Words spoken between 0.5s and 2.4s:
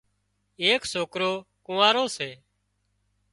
ايڪ سوڪرو ڪونئارو سي